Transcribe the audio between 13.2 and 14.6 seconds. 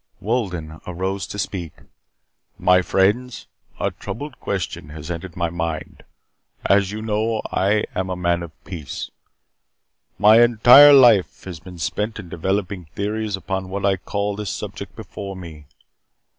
upon what I call this